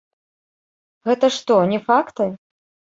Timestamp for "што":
1.37-1.61